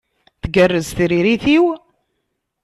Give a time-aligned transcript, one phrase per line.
[0.43, 1.65] Tgerrez tiririt-iw?